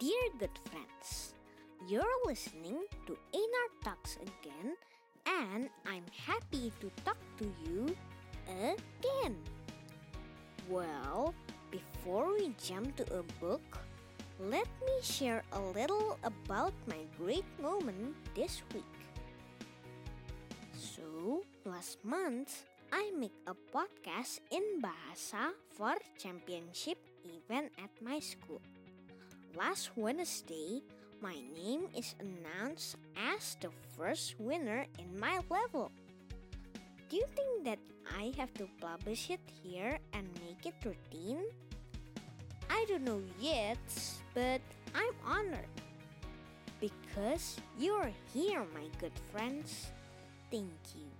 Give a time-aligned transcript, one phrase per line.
[0.00, 1.36] Dear good friends,
[1.84, 4.72] you're listening to Einar Talks again,
[5.28, 7.92] and I'm happy to talk to you
[8.48, 9.36] again.
[10.72, 11.36] Well,
[11.68, 13.60] before we jump to a book,
[14.40, 18.96] let me share a little about my great moment this week.
[20.80, 26.96] So, last month, I make a podcast in Bahasa for championship
[27.28, 28.64] event at my school.
[29.58, 30.80] Last Wednesday,
[31.20, 35.90] my name is announced as the first winner in my level.
[37.10, 37.78] Do you think that
[38.16, 41.42] I have to publish it here and make it routine?
[42.70, 43.82] I don't know yet,
[44.34, 44.62] but
[44.94, 45.74] I'm honored.
[46.78, 49.90] Because you're here, my good friends.
[50.50, 51.10] Thank you.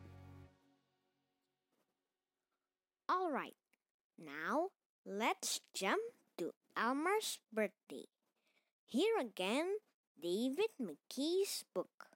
[3.10, 3.58] Alright,
[4.16, 4.70] now
[5.04, 6.00] let's jump
[6.38, 8.06] to Elmer's birthday.
[8.92, 9.76] Here again,
[10.20, 12.10] David McKee's book.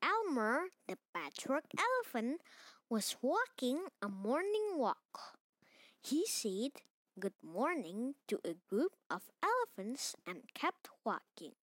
[0.00, 2.40] Elmer, the patchwork elephant,
[2.88, 5.34] was walking a morning walk.
[6.00, 6.86] He said
[7.18, 11.58] good morning to a group of elephants and kept walking.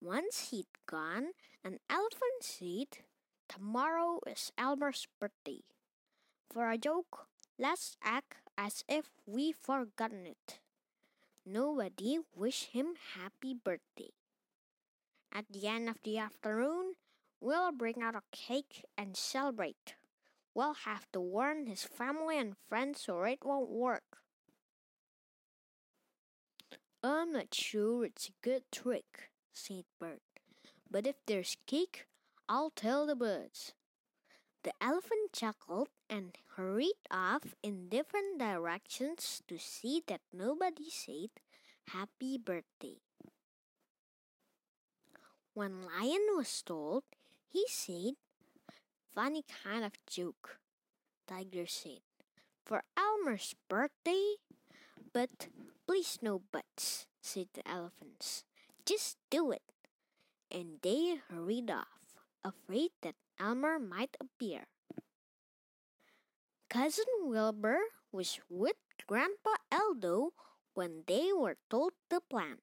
[0.00, 3.04] Once he'd gone, an elephant said,
[3.50, 5.60] Tomorrow is Elmer's birthday.
[6.50, 7.26] For a joke,
[7.58, 10.60] let's act as if we've forgotten it.
[11.52, 14.14] Nobody wished him happy birthday.
[15.32, 16.94] At the end of the afternoon,
[17.40, 19.96] we'll bring out a cake and celebrate.
[20.54, 24.18] We'll have to warn his family and friends or it won't work.
[27.02, 30.22] I'm not sure it's a good trick, said Bert.
[30.88, 32.06] But if there's cake,
[32.48, 33.72] I'll tell the birds.
[34.62, 41.30] The elephant chuckled and hurried off in different directions to see that nobody said
[41.88, 43.00] happy birthday.
[45.54, 47.04] When Lion was told,
[47.48, 48.14] he said,
[49.14, 50.58] Funny kind of joke,
[51.26, 52.00] Tiger said,
[52.64, 54.36] for Elmer's birthday.
[55.12, 55.48] But
[55.86, 58.44] please no buts, said the elephants.
[58.86, 59.62] Just do it.
[60.50, 61.99] And they hurried off,
[62.44, 64.66] afraid that Elmer might appear.
[66.68, 67.78] Cousin Wilbur
[68.12, 70.30] was with Grandpa Eldo
[70.74, 72.58] when they were told the plan.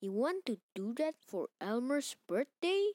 [0.00, 2.92] You want to do that for Elmer's birthday?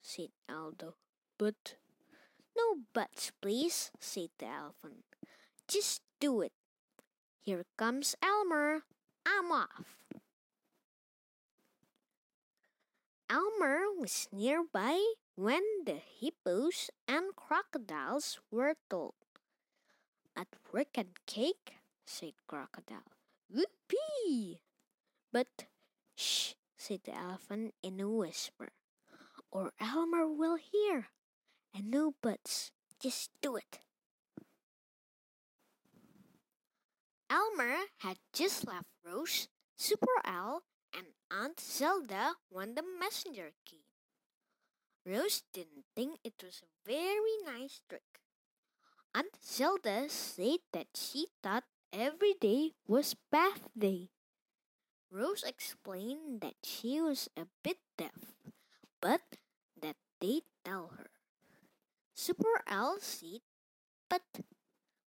[0.00, 0.94] said Eldo.
[1.38, 1.76] But
[2.56, 5.04] no buts, please, said the elephant.
[5.68, 6.52] Just do it.
[7.42, 8.82] Here comes Elmer.
[9.26, 9.98] I'm off.
[13.28, 15.02] Elmer was nearby
[15.34, 19.14] when the hippos and crocodiles were told.
[20.36, 23.10] At work and cake, said Crocodile.
[23.50, 24.60] Whoopee!
[25.32, 25.66] But
[26.14, 28.70] shh, said the elephant in a whisper,
[29.50, 31.08] or Elmer will hear.
[31.74, 32.70] And no buts,
[33.00, 33.80] just do it.
[37.28, 40.62] Elmer had just left Rose, Super El,
[40.94, 43.80] and Aunt Zelda when the messenger came.
[45.06, 48.20] Rose didn't think it was a very nice trick.
[49.14, 54.10] Aunt Zelda said that she thought every day was bath day.
[55.10, 58.34] Rose explained that she was a bit deaf,
[59.00, 59.22] but
[59.80, 61.10] that they'd tell her.
[62.14, 63.40] Super El said,
[64.10, 64.22] but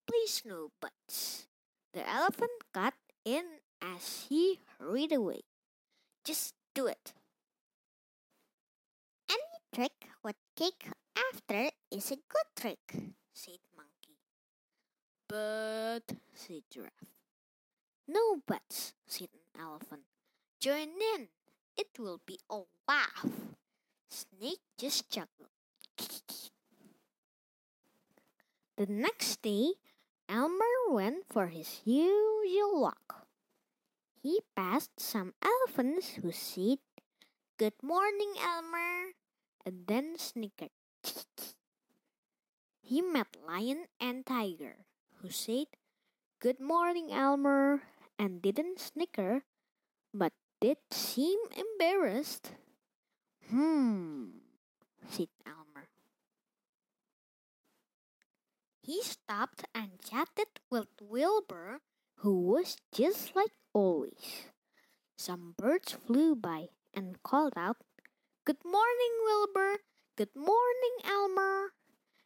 [0.07, 1.49] please no buts.
[1.93, 2.95] The elephant got
[3.25, 3.45] in
[3.83, 5.48] as he hurried away.
[6.25, 7.13] Just do it.
[9.31, 10.87] Any trick with cake
[11.17, 12.79] after is a good trick,
[13.33, 14.19] said Monkey.
[15.29, 17.13] But, said Giraffe.
[18.07, 20.03] No buts, said an elephant.
[20.61, 21.29] Join in.
[21.77, 23.27] It will be a laugh.
[24.11, 25.49] Snake just chuckled.
[28.79, 29.75] the next day,
[30.29, 33.28] Elmer went for his usual walk.
[34.29, 36.85] He passed some elephants who said,
[37.57, 39.17] Good morning, Elmer,
[39.65, 40.69] and then snickered.
[42.83, 44.85] he met Lion and Tiger,
[45.23, 45.69] who said,
[46.41, 47.85] Good morning, Elmer,
[48.19, 49.45] and didn't snicker,
[50.13, 52.53] but did seem embarrassed.
[53.49, 54.45] Hmm,
[55.09, 55.89] said Elmer.
[58.83, 61.81] He stopped and chatted with Wilbur,
[62.17, 64.51] who was just like always.
[65.17, 67.77] Some birds flew by and called out,
[68.45, 69.79] Good morning, Wilbur!
[70.17, 71.71] Good morning, Elmer!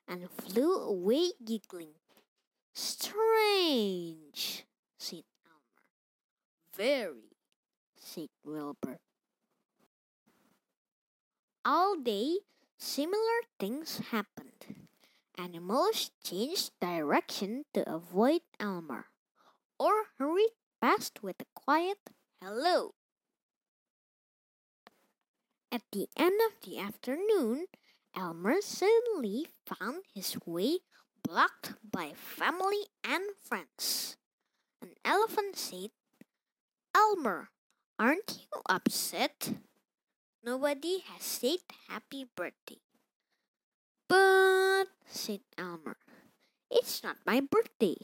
[0.09, 2.01] and flew away giggling.
[2.73, 4.65] Strange,
[4.99, 5.85] said Elmer.
[6.75, 7.37] Very,
[7.97, 8.99] said Wilbur.
[11.65, 12.39] All day,
[12.79, 14.89] similar things happened.
[15.37, 19.07] Animals changed direction to avoid Elmer,
[19.79, 22.11] or hurried past with a quiet
[22.43, 22.91] hello.
[25.71, 27.67] At the end of the afternoon,
[28.17, 30.81] Elmer suddenly found his way
[31.23, 34.17] blocked by family and friends.
[34.83, 35.91] An elephant said,
[36.93, 37.51] Elmer,
[37.97, 39.55] aren't you upset?
[40.43, 42.83] Nobody has said happy birthday.
[44.09, 45.97] But, said Elmer,
[46.69, 47.95] it's not my birthday.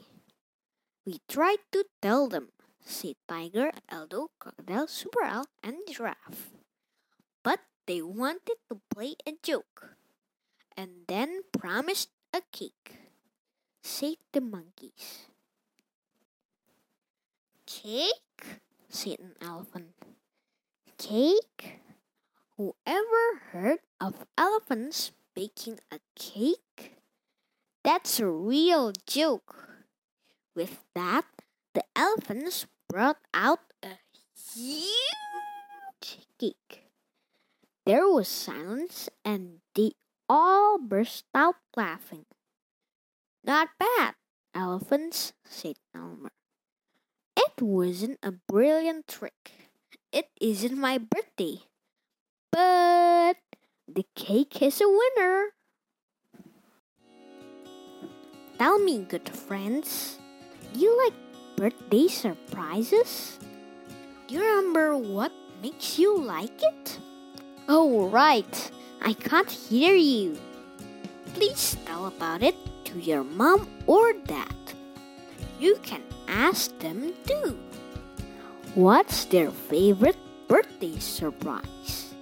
[1.05, 2.49] We tried to tell them,
[2.83, 6.51] said Tiger, Eldo, Crocodile, Super El, and Giraffe.
[7.43, 9.95] But they wanted to play a joke,
[10.75, 12.97] and then promised a cake,
[13.81, 15.29] said the monkeys.
[17.65, 18.61] Cake?
[18.89, 19.93] said an elephant.
[20.97, 21.79] Cake?
[22.57, 26.97] Whoever heard of elephants baking a cake?
[27.83, 29.69] That's a real joke.
[30.55, 31.25] With that,
[31.73, 33.99] the elephants brought out a
[34.55, 36.89] huge cake.
[37.85, 39.93] There was silence, and they
[40.27, 42.25] all burst out laughing.
[43.43, 44.15] Not bad,
[44.53, 46.31] elephants, said Elmer.
[47.35, 49.51] It wasn't a brilliant trick.
[50.11, 51.63] It isn't my birthday.
[52.51, 53.37] But
[53.87, 55.53] the cake is a winner.
[58.57, 60.19] Tell me, good friends,
[60.73, 61.28] do you like
[61.59, 63.37] birthday surprises?
[64.27, 66.99] Do you remember what makes you like it?
[67.67, 68.71] Oh, right,
[69.03, 70.39] I can't hear you.
[71.33, 74.55] Please tell about it to your mom or dad.
[75.59, 77.59] You can ask them too.
[78.73, 80.15] What's their favorite
[80.47, 82.15] birthday surprise?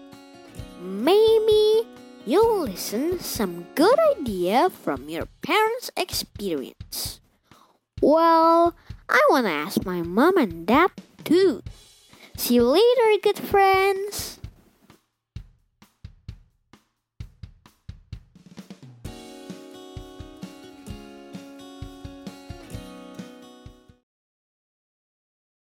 [0.81, 1.85] Maybe
[2.25, 7.19] you'll listen some good idea from your parents' experience.
[8.01, 8.73] Well,
[9.09, 10.91] I want to ask my mom and dad
[11.23, 11.63] too.
[12.35, 14.26] See you later, good friends.